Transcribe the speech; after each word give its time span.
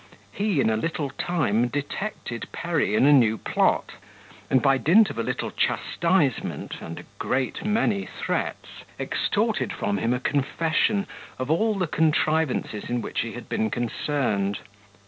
He 0.31 0.59
in 0.59 0.71
a 0.71 0.77
little 0.77 1.11
time, 1.11 1.67
detected 1.67 2.47
Perry 2.51 2.95
in 2.95 3.05
a 3.05 3.13
new 3.13 3.37
plot; 3.37 3.91
and 4.49 4.59
by 4.59 4.79
dint 4.79 5.11
of 5.11 5.19
a 5.19 5.21
little 5.21 5.51
chastisement, 5.51 6.81
and 6.81 6.97
a 6.99 7.03
great 7.19 7.63
many 7.63 8.07
threats, 8.07 8.81
extorted 8.99 9.71
from 9.71 9.99
him 9.99 10.11
a 10.11 10.19
confession 10.19 11.05
of 11.37 11.51
all 11.51 11.75
the 11.75 11.85
contrivances 11.85 12.85
in 12.85 13.03
which 13.03 13.19
he 13.19 13.33
had 13.33 13.47
been 13.47 13.69
concerned. 13.69 14.57